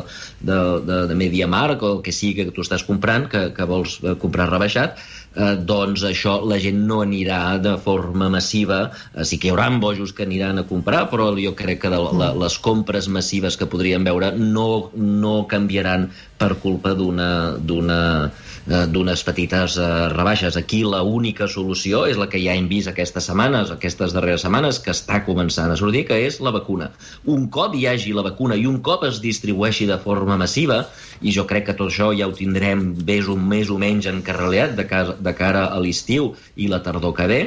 de, 0.50 0.60
de, 0.88 1.00
de 1.10 1.18
MediaMarkt, 1.20 1.84
o 1.84 1.98
el 1.98 2.02
que 2.06 2.14
sigui 2.16 2.48
que 2.48 2.56
tu 2.56 2.64
estàs 2.66 2.86
comprant, 2.88 3.28
que, 3.32 3.50
que 3.56 3.68
vols 3.70 3.98
eh, 4.04 4.16
comprar 4.22 4.48
rebaixat, 4.52 5.02
eh, 5.36 5.54
doncs 5.60 6.06
això 6.08 6.38
la 6.48 6.60
gent 6.64 6.84
no 6.88 7.02
anirà 7.04 7.58
de 7.64 7.76
forma 7.82 8.30
massiva, 8.34 8.86
eh, 9.14 9.28
sí 9.28 9.40
que 9.42 9.50
hi 9.50 9.54
haurà 9.54 9.70
bojos 9.84 10.14
que 10.14 10.28
aniran 10.28 10.62
a 10.62 10.68
comprar, 10.70 11.08
però 11.12 11.32
jo 11.40 11.56
crec 11.58 11.84
que 11.84 11.92
de 11.92 12.00
la, 12.00 12.32
les 12.38 12.58
compres 12.62 13.10
massives 13.10 13.58
que 13.58 13.70
podríem 13.70 14.06
veure 14.06 14.34
no, 14.38 14.92
no 14.96 15.36
canviaran 15.50 16.10
per 16.38 16.54
culpa 16.62 16.94
d'una 16.94 18.32
d'unes 18.66 19.24
petites 19.28 19.76
eh, 19.78 19.88
rebaixes. 20.14 20.56
Aquí 20.60 20.84
la 20.88 21.02
única 21.04 21.48
solució 21.52 22.06
és 22.08 22.20
la 22.20 22.30
que 22.32 22.42
ja 22.42 22.56
hem 22.56 22.70
vist 22.72 22.90
aquestes 22.92 23.28
setmanes, 23.30 23.74
aquestes 23.74 24.16
darreres 24.16 24.46
setmanes, 24.46 24.80
que 24.84 24.94
està 24.96 25.20
començant 25.28 25.72
a 25.72 25.78
sortir, 25.80 26.06
que 26.08 26.20
és 26.28 26.40
la 26.44 26.54
vacuna. 26.56 26.92
Un 27.26 27.50
cop 27.54 27.76
hi 27.76 27.86
hagi 27.90 28.16
la 28.16 28.26
vacuna 28.26 28.56
i 28.60 28.66
un 28.70 28.80
cop 28.86 29.04
es 29.10 29.20
distribueixi 29.24 29.90
de 29.90 30.00
forma 30.00 30.40
massiva, 30.40 30.84
i 31.22 31.36
jo 31.36 31.48
crec 31.50 31.68
que 31.70 31.78
tot 31.78 31.92
això 31.92 32.12
ja 32.16 32.28
ho 32.28 32.38
tindrem 32.38 32.90
més 33.04 33.28
o, 33.28 33.36
més 33.36 33.70
o 33.70 33.78
menys 33.82 34.08
encarrelat 34.12 34.78
de, 34.80 34.88
de 35.20 35.36
cara 35.38 35.68
a 35.72 35.80
l'estiu 35.84 36.34
i 36.56 36.72
la 36.72 36.84
tardor 36.84 37.16
que 37.18 37.28
ve, 37.28 37.44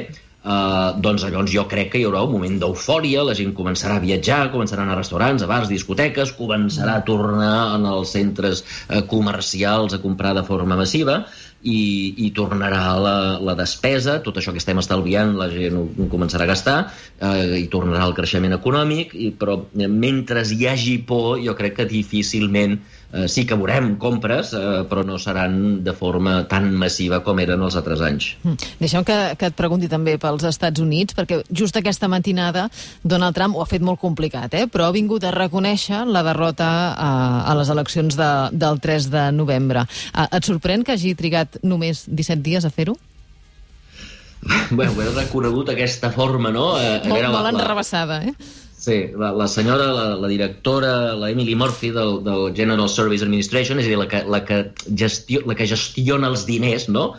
Uh, 0.47 0.93
doncs 1.03 1.25
llavors 1.27 1.51
jo 1.51 1.65
crec 1.67 1.89
que 1.91 1.99
hi 1.99 2.05
haurà 2.07 2.21
un 2.23 2.31
moment 2.31 2.53
d'eufòria, 2.61 3.25
la 3.27 3.33
gent 3.35 3.49
començarà 3.57 3.97
a 3.97 4.03
viatjar, 4.03 4.45
començarà 4.53 4.85
a 4.85 4.87
anar 4.87 4.95
a 4.95 5.01
restaurants, 5.01 5.43
a 5.43 5.49
bars, 5.49 5.67
discoteques, 5.67 6.31
començarà 6.37 6.93
a 6.95 7.03
tornar 7.09 7.55
en 7.75 7.87
els 7.89 8.13
centres 8.15 8.63
uh, 8.63 9.01
comercials 9.11 9.97
a 9.97 9.99
comprar 9.99 10.31
de 10.37 10.45
forma 10.47 10.79
massiva 10.79 11.25
i, 11.67 11.81
i 12.27 12.29
tornarà 12.37 12.81
la, 13.01 13.15
la 13.43 13.55
despesa, 13.59 14.19
tot 14.23 14.37
això 14.39 14.53
que 14.55 14.61
estem 14.61 14.79
estalviant 14.79 15.33
la 15.35 15.49
gent 15.51 15.75
ho, 15.75 15.83
ho 15.89 16.07
començarà 16.11 16.45
a 16.45 16.51
gastar 16.51 16.77
eh, 16.85 17.57
i 17.63 17.65
tornarà 17.73 18.05
el 18.05 18.15
creixement 18.17 18.55
econòmic, 18.55 19.15
i, 19.17 19.31
però 19.33 19.57
mentre 19.73 20.45
hi 20.47 20.69
hagi 20.69 20.99
por 21.09 21.41
jo 21.43 21.57
crec 21.57 21.79
que 21.81 21.89
difícilment 21.89 22.77
eh, 22.77 22.96
sí 23.31 23.45
que 23.47 23.55
veurem 23.55 23.93
compres, 24.01 24.51
eh, 24.53 24.83
però 24.89 25.03
no 25.07 25.17
seran 25.17 25.83
de 25.83 25.93
forma 25.95 26.41
tan 26.51 26.69
massiva 26.75 27.21
com 27.23 27.39
eren 27.39 27.63
els 27.63 27.77
altres 27.79 28.03
anys. 28.03 28.33
Mm. 28.43 28.71
Deixa'm 28.81 29.05
que, 29.07 29.17
que 29.39 29.49
et 29.51 29.57
pregunti 29.57 29.87
també 29.91 30.17
pels 30.19 30.43
Estats 30.49 30.83
Units, 30.83 31.15
perquè 31.15 31.39
just 31.49 31.79
aquesta 31.79 32.09
matinada 32.11 32.67
Donald 33.03 33.37
Trump 33.37 33.55
ho 33.55 33.63
ha 33.63 33.69
fet 33.69 33.85
molt 33.85 34.01
complicat, 34.03 34.53
eh? 34.59 34.65
però 34.71 34.89
ha 34.89 34.95
vingut 34.95 35.23
a 35.23 35.31
reconèixer 35.35 36.03
la 36.11 36.23
derrota 36.27 36.69
a, 36.93 37.11
a 37.47 37.57
les 37.59 37.71
eleccions 37.71 38.19
de, 38.19 38.31
del 38.51 38.81
3 38.83 39.11
de 39.13 39.25
novembre. 39.31 39.87
A, 40.13 40.27
et 40.27 40.47
sorprèn 40.47 40.83
que 40.83 40.97
hagi 40.97 41.15
trigat 41.15 41.61
només 41.63 42.05
17 42.09 42.43
dies 42.43 42.67
a 42.67 42.73
fer-ho? 42.73 42.97
Bé, 44.69 44.85
ho 44.85 45.01
he 45.01 45.09
reconegut 45.15 45.71
aquesta 45.73 46.11
forma, 46.13 46.51
no? 46.53 46.75
Eh, 46.77 46.99
molt, 47.07 47.13
veure, 47.15 47.31
molt 47.33 47.53
enrebaçada, 47.55 48.21
eh? 48.27 48.66
Sí, 48.87 49.11
la, 49.19 49.33
la 49.35 49.49
senyora, 49.51 49.89
la, 49.91 50.03
la 50.15 50.27
directora, 50.31 51.13
la 51.19 51.29
Emily 51.33 51.55
Murphy 51.59 51.89
del, 51.91 52.21
del 52.23 52.53
General 52.55 52.87
Service 52.87 53.25
Administration, 53.25 53.81
és 53.83 53.89
a 53.89 53.91
dir, 53.91 53.97
la 53.99 54.07
que, 54.07 54.21
la 54.31 54.39
que, 54.47 54.59
gestio, 55.01 55.41
la 55.49 55.57
que 55.59 55.67
gestiona 55.67 56.29
els 56.31 56.45
diners, 56.47 56.87
no?, 56.87 57.09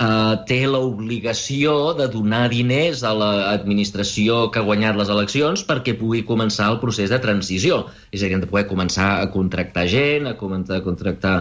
Uh, 0.00 0.40
té 0.48 0.64
l'obligació 0.66 1.92
de 1.94 2.06
donar 2.10 2.46
diners 2.50 3.02
a 3.04 3.10
l'administració 3.12 4.48
que 4.50 4.58
ha 4.58 4.64
guanyat 4.64 4.96
les 4.96 5.10
eleccions 5.12 5.62
perquè 5.68 5.92
pugui 6.00 6.22
començar 6.26 6.70
el 6.72 6.78
procés 6.80 7.12
de 7.12 7.18
transició. 7.22 7.82
És 8.10 8.24
a 8.24 8.30
dir, 8.30 8.38
de 8.40 8.48
poder 8.48 8.64
començar 8.70 9.10
a 9.20 9.28
contractar 9.30 9.84
gent, 9.92 10.26
a 10.26 10.32
començar 10.40 10.80
a 10.80 10.82
contractar, 10.82 11.34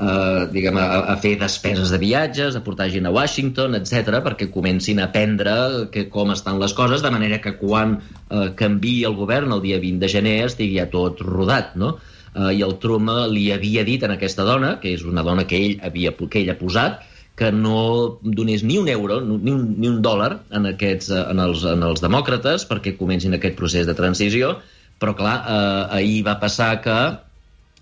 uh, 0.00 0.48
diguem, 0.50 0.80
a, 0.80 0.86
a 1.12 1.18
fer 1.20 1.34
despeses 1.38 1.92
de 1.94 2.00
viatges, 2.00 2.56
a 2.56 2.62
portar 2.64 2.88
gent 2.90 3.06
a 3.06 3.12
Washington, 3.14 3.76
etc 3.78 4.18
perquè 4.24 4.48
comencin 4.56 4.98
a 4.98 5.10
aprendre 5.12 5.54
que, 5.92 6.06
com 6.10 6.32
estan 6.34 6.58
les 6.58 6.74
coses, 6.74 7.04
de 7.04 7.12
manera 7.14 7.42
que 7.44 7.54
quan 7.60 7.98
uh, 8.00 8.48
canvi 8.58 9.02
el 9.06 9.14
govern 9.20 9.52
el 9.52 9.62
dia 9.62 9.78
20 9.84 10.00
de 10.06 10.10
gener 10.16 10.38
estigui 10.46 10.80
ja 10.80 10.88
tot 10.90 11.20
rodat, 11.22 11.76
no? 11.76 11.98
Uh, 12.32 12.50
I 12.56 12.64
el 12.64 12.74
Trump 12.80 13.12
li 13.30 13.50
havia 13.52 13.84
dit 13.84 14.02
en 14.02 14.16
aquesta 14.16 14.48
dona, 14.48 14.78
que 14.82 14.96
és 14.96 15.04
una 15.06 15.22
dona 15.22 15.46
que 15.46 15.60
ell, 15.60 15.78
havia, 15.84 16.16
que 16.16 16.42
ell 16.42 16.50
ha 16.56 16.58
posat, 16.58 17.04
que 17.38 17.52
no 17.54 18.18
donés 18.22 18.64
ni 18.66 18.80
un 18.80 18.88
euro, 18.90 19.20
ni 19.22 19.52
un, 19.52 19.62
ni 19.78 19.86
un 19.86 20.00
dòlar 20.02 20.32
en, 20.50 20.66
aquests, 20.72 21.12
eh, 21.14 21.22
en, 21.30 21.38
els, 21.44 21.62
en 21.70 21.86
els 21.86 22.02
demòcrates 22.02 22.66
perquè 22.66 22.96
comencin 22.98 23.36
aquest 23.38 23.56
procés 23.60 23.86
de 23.86 23.94
transició, 23.98 24.56
però 24.98 25.14
clar, 25.14 25.36
eh, 25.46 25.82
ahir 26.00 26.22
va 26.26 26.38
passar 26.42 26.72
que 26.82 26.98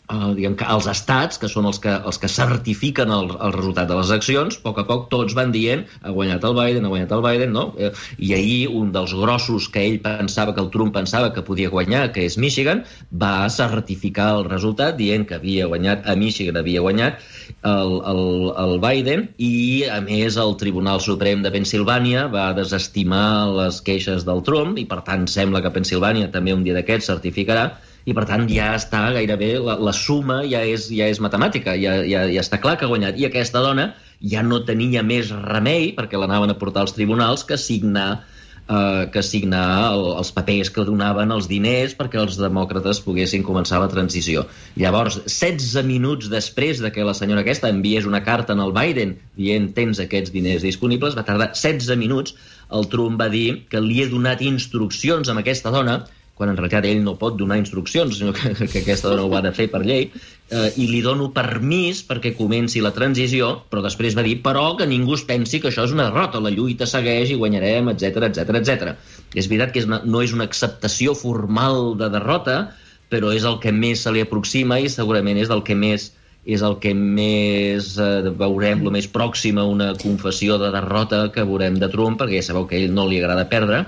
eh, 0.06 0.32
diguem 0.36 0.56
que 0.58 0.66
els 0.70 0.86
estats, 0.90 1.40
que 1.42 1.50
són 1.50 1.66
els 1.70 1.80
que, 1.82 1.92
els 2.10 2.18
que 2.22 2.30
certifiquen 2.30 3.12
el, 3.12 3.30
el 3.34 3.54
resultat 3.56 3.88
de 3.90 3.98
les 3.98 4.12
accions, 4.14 4.58
a 4.58 4.64
poc 4.64 4.80
a 4.82 4.86
poc 4.88 5.08
tots 5.12 5.36
van 5.38 5.52
dient 5.54 5.84
ha 6.02 6.14
guanyat 6.14 6.44
el 6.48 6.56
Biden, 6.58 6.86
ha 6.86 6.92
guanyat 6.92 7.14
el 7.16 7.24
Biden, 7.26 7.54
no? 7.56 7.66
Eh, 7.78 7.92
I 8.18 8.32
ahir 8.38 8.60
un 8.80 8.92
dels 8.94 9.14
grossos 9.16 9.68
que 9.72 9.84
ell 9.86 9.98
pensava, 10.04 10.54
que 10.54 10.62
el 10.62 10.70
Trump 10.74 10.94
pensava 10.96 11.32
que 11.34 11.44
podia 11.46 11.72
guanyar, 11.72 12.10
que 12.14 12.26
és 12.26 12.38
Michigan, 12.38 12.84
va 13.10 13.48
certificar 13.52 14.32
el 14.36 14.46
resultat 14.50 14.96
dient 15.00 15.26
que 15.26 15.38
havia 15.40 15.68
guanyat, 15.70 16.06
a 16.06 16.16
Michigan 16.18 16.60
havia 16.60 16.84
guanyat 16.84 17.20
el, 17.66 17.98
el, 18.12 18.22
el 18.62 18.78
Biden 18.82 19.28
i, 19.42 19.84
a 19.90 20.00
més, 20.04 20.38
el 20.40 20.56
Tribunal 20.60 21.02
Suprem 21.04 21.42
de 21.44 21.52
Pensilvània 21.54 22.26
va 22.32 22.50
desestimar 22.56 23.48
les 23.56 23.82
queixes 23.86 24.26
del 24.28 24.42
Trump 24.46 24.78
i, 24.78 24.86
per 24.88 25.02
tant, 25.06 25.26
sembla 25.30 25.62
que 25.64 25.74
Pensilvània 25.74 26.30
també 26.32 26.54
un 26.54 26.64
dia 26.66 26.76
d'aquests 26.76 27.10
certificarà 27.12 27.70
i 28.06 28.14
per 28.14 28.22
tant 28.28 28.46
ja 28.50 28.70
està 28.78 29.02
gairebé, 29.16 29.56
la, 29.58 29.74
la 29.82 29.92
suma 29.96 30.38
ja 30.46 30.62
és, 30.62 30.86
ja 30.94 31.08
és 31.10 31.18
matemàtica, 31.22 31.74
ja, 31.74 31.98
ja, 32.06 32.22
ja 32.30 32.44
està 32.44 32.60
clar 32.62 32.76
que 32.78 32.86
ha 32.86 32.92
guanyat. 32.92 33.18
I 33.18 33.26
aquesta 33.28 33.62
dona 33.64 33.90
ja 34.22 34.44
no 34.46 34.62
tenia 34.68 35.02
més 35.02 35.32
remei, 35.34 35.90
perquè 35.96 36.20
l'anaven 36.20 36.54
a 36.54 36.58
portar 36.60 36.86
als 36.86 36.94
tribunals, 36.94 37.42
que 37.48 37.58
signar 37.58 38.22
eh, 38.68 39.08
que 39.12 39.22
signar 39.22 39.92
el, 39.92 40.04
els 40.20 40.32
papers 40.34 40.70
que 40.74 40.84
donaven 40.86 41.32
els 41.34 41.48
diners 41.50 41.94
perquè 41.98 42.20
els 42.22 42.38
demòcrates 42.40 43.00
poguessin 43.04 43.44
començar 43.46 43.80
la 43.82 43.90
transició. 43.92 44.46
Llavors, 44.78 45.20
16 45.26 45.86
minuts 45.86 46.30
després 46.32 46.82
de 46.82 46.92
que 46.94 47.06
la 47.06 47.14
senyora 47.14 47.44
aquesta 47.44 47.70
enviés 47.72 48.08
una 48.08 48.22
carta 48.26 48.56
en 48.56 48.62
el 48.64 48.74
Biden 48.76 49.16
dient 49.38 49.72
tens 49.76 50.02
aquests 50.02 50.34
diners 50.34 50.66
disponibles, 50.66 51.18
va 51.18 51.26
tardar 51.26 51.52
16 51.54 51.98
minuts, 52.00 52.36
el 52.74 52.88
Trump 52.90 53.20
va 53.20 53.30
dir 53.30 53.66
que 53.70 53.82
li 53.82 54.02
he 54.02 54.10
donat 54.10 54.42
instruccions 54.42 55.30
a 55.30 55.36
aquesta 55.38 55.74
dona 55.74 56.04
quan 56.36 56.50
en 56.52 56.58
realitat 56.58 56.84
ell 56.84 57.00
no 57.04 57.16
pot 57.16 57.38
donar 57.40 57.56
instruccions, 57.56 58.18
sinó 58.18 58.34
que, 58.36 58.52
que 58.68 58.82
aquesta 58.82 59.08
dona 59.08 59.24
ho 59.24 59.36
ha 59.38 59.42
de 59.46 59.54
fer 59.56 59.70
per 59.72 59.80
llei, 59.86 60.10
eh, 60.52 60.66
i 60.76 60.88
li 60.90 61.00
dono 61.04 61.30
permís 61.36 62.02
perquè 62.04 62.34
comenci 62.36 62.82
la 62.84 62.92
transició, 62.96 63.48
però 63.72 63.80
després 63.86 64.16
va 64.18 64.24
dir 64.26 64.36
però 64.44 64.66
que 64.76 64.88
ningú 64.90 65.16
es 65.16 65.24
pensi 65.24 65.62
que 65.62 65.70
això 65.72 65.86
és 65.88 65.94
una 65.96 66.10
derrota, 66.10 66.42
la 66.44 66.52
lluita 66.52 66.88
segueix 66.90 67.32
i 67.32 67.38
guanyarem, 67.40 67.88
etc 67.94 68.28
etc 68.28 68.60
etc. 68.60 68.92
És 69.32 69.48
veritat 69.48 69.72
que 69.72 69.80
és 69.80 69.88
una, 69.88 70.02
no 70.04 70.20
és 70.20 70.36
una 70.36 70.44
acceptació 70.44 71.16
formal 71.16 71.96
de 71.96 72.12
derrota, 72.12 72.60
però 73.08 73.32
és 73.32 73.48
el 73.48 73.56
que 73.62 73.72
més 73.72 74.04
se 74.04 74.12
li 74.12 74.20
aproxima 74.20 74.80
i 74.82 74.92
segurament 74.92 75.40
és 75.40 75.52
el 75.54 75.64
que 75.64 75.78
més 75.78 76.10
és 76.46 76.62
el 76.62 76.76
que 76.78 76.92
més 76.94 77.96
eh, 77.98 78.28
veurem, 78.38 78.84
el 78.84 78.92
més 78.94 79.08
pròxim 79.10 79.56
a 79.58 79.64
una 79.66 79.88
confessió 79.98 80.60
de 80.62 80.68
derrota 80.70 81.24
que 81.34 81.42
veurem 81.48 81.80
de 81.80 81.88
Trump, 81.90 82.20
perquè 82.20 82.38
ja 82.38 82.52
sabeu 82.52 82.68
que 82.70 82.76
a 82.76 82.84
ell 82.84 82.92
no 82.94 83.08
li 83.10 83.18
agrada 83.18 83.48
perdre, 83.50 83.80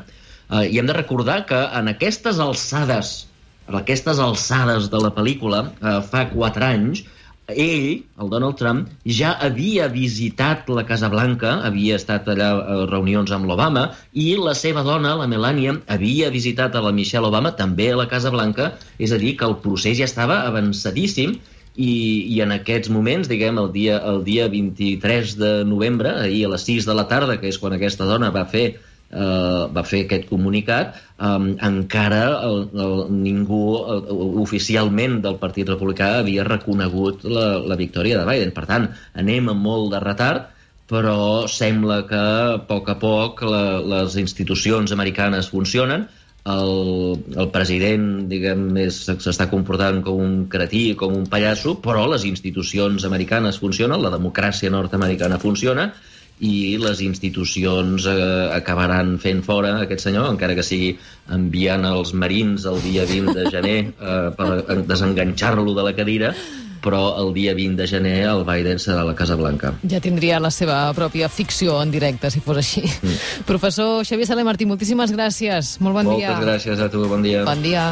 Eh, 0.49 0.64
I 0.73 0.81
hem 0.81 0.88
de 0.88 0.97
recordar 0.97 1.43
que 1.47 1.59
en 1.81 1.90
aquestes 1.93 2.40
alçades, 2.40 3.28
en 3.69 3.76
aquestes 3.83 4.21
alçades 4.23 4.88
de 4.93 5.00
la 5.02 5.12
pel·lícula, 5.14 5.64
eh, 5.81 6.00
fa 6.09 6.25
quatre 6.33 6.64
anys, 6.64 7.05
ell, 7.49 8.05
el 8.21 8.31
Donald 8.33 8.59
Trump, 8.61 8.88
ja 9.05 9.33
havia 9.40 9.88
visitat 9.93 10.69
la 10.69 10.85
Casa 10.88 11.09
Blanca, 11.09 11.55
havia 11.64 11.97
estat 11.97 12.28
allà 12.28 12.49
a 12.61 12.78
reunions 12.90 13.33
amb 13.33 13.49
l'Obama, 13.49 13.87
i 14.12 14.35
la 14.37 14.55
seva 14.55 14.85
dona, 14.85 15.14
la 15.17 15.28
Melania, 15.28 15.76
havia 15.88 16.28
visitat 16.31 16.76
a 16.76 16.85
la 16.85 16.93
Michelle 16.93 17.28
Obama 17.28 17.55
també 17.57 17.93
a 17.93 18.00
la 18.00 18.09
Casa 18.09 18.33
Blanca, 18.33 18.75
és 18.99 19.12
a 19.12 19.21
dir, 19.21 19.37
que 19.37 19.49
el 19.49 19.57
procés 19.64 19.97
ja 20.00 20.09
estava 20.09 20.43
avançadíssim, 20.49 21.38
i, 21.78 21.93
i 22.35 22.40
en 22.43 22.52
aquests 22.52 22.90
moments, 22.90 23.28
diguem, 23.31 23.59
el 23.62 23.71
dia, 23.73 24.00
el 24.11 24.25
dia 24.26 24.49
23 24.50 25.37
de 25.38 25.52
novembre, 25.64 26.11
ahir 26.25 26.45
a 26.47 26.52
les 26.57 26.64
6 26.67 26.88
de 26.88 26.97
la 26.99 27.07
tarda, 27.09 27.38
que 27.38 27.49
és 27.52 27.59
quan 27.62 27.76
aquesta 27.76 28.09
dona 28.09 28.33
va 28.35 28.49
fer 28.50 28.73
eh, 29.10 29.62
va 29.74 29.84
fer 29.86 30.04
aquest 30.04 30.28
comunicat, 30.30 30.98
eh, 30.98 31.32
encara 31.68 32.22
el, 32.48 32.60
el, 32.74 32.94
ningú 33.22 33.62
el, 33.94 34.04
oficialment 34.44 35.18
del 35.24 35.40
Partit 35.42 35.68
Republicà 35.70 36.14
havia 36.20 36.46
reconegut 36.48 37.24
la, 37.24 37.48
la 37.64 37.80
victòria 37.80 38.20
de 38.20 38.28
Biden. 38.28 38.54
Per 38.56 38.66
tant, 38.70 38.88
anem 39.14 39.50
amb 39.54 39.68
molt 39.70 39.92
de 39.94 40.02
retard, 40.04 40.54
però 40.88 41.46
sembla 41.52 42.02
que 42.08 42.20
a 42.20 42.60
poc 42.68 42.88
a 42.88 42.96
poc 43.00 43.42
la, 43.44 43.80
les 43.96 44.16
institucions 44.20 44.94
americanes 44.96 45.50
funcionen, 45.52 46.06
el, 46.48 47.18
el 47.36 47.50
president, 47.52 48.04
diguem, 48.30 48.70
s'està 48.94 49.48
comportant 49.50 50.00
com 50.06 50.20
un 50.24 50.36
cretí, 50.48 50.94
com 50.96 51.12
un 51.16 51.26
pallasso, 51.28 51.74
però 51.84 52.06
les 52.08 52.24
institucions 52.28 53.04
americanes 53.04 53.60
funcionen, 53.60 54.00
la 54.00 54.14
democràcia 54.14 54.72
nord-americana 54.72 55.40
funciona, 55.42 55.90
i 56.45 56.78
les 56.78 57.02
institucions 57.02 58.07
eh, 58.07 58.50
acabaran 58.54 59.16
fent 59.23 59.42
fora 59.47 59.75
aquest 59.83 60.07
senyor, 60.07 60.28
encara 60.33 60.54
que 60.59 60.64
sigui 60.66 60.95
enviant 61.35 61.85
els 61.88 62.14
marins 62.14 62.66
el 62.68 62.80
dia 62.85 63.04
20 63.09 63.35
de 63.35 63.50
gener 63.50 63.78
eh, 64.12 64.30
per 64.38 64.80
desenganxar-lo 64.87 65.75
de 65.75 65.87
la 65.88 65.95
cadira, 65.97 66.33
però 66.85 67.02
el 67.18 67.33
dia 67.35 67.54
20 67.59 67.80
de 67.80 67.88
gener 67.90 68.16
el 68.30 68.45
Biden 68.47 68.78
serà 68.78 69.02
a 69.02 69.09
la 69.09 69.16
Casa 69.18 69.37
Blanca. 69.38 69.75
Ja 69.90 70.00
tindria 70.04 70.38
la 70.42 70.52
seva 70.54 70.80
pròpia 70.97 71.28
ficció 71.33 71.80
en 71.83 71.90
directe, 71.95 72.30
si 72.30 72.42
fos 72.45 72.62
així. 72.62 72.87
Mm. 72.87 73.45
Professor 73.50 74.07
Xavier 74.07 74.30
Saler 74.30 74.47
Martí, 74.47 74.68
moltíssimes 74.71 75.14
gràcies. 75.14 75.76
Molt 75.83 76.00
bon 76.00 76.12
Moltes 76.12 76.23
dia. 76.23 76.35
Moltes 76.37 76.50
gràcies 76.52 76.87
a 76.87 76.90
tu, 76.92 77.07
bon 77.11 77.26
dia. 77.26 77.45
Bon 77.49 77.66
dia. 77.66 77.90